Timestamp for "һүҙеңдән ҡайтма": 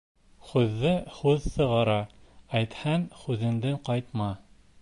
3.23-4.35